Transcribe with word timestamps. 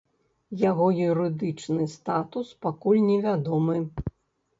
Яго 0.69 0.85
юрыдычны 1.07 1.85
статус 1.97 2.47
пакуль 2.65 3.03
не 3.11 3.19
вядомы. 3.27 3.77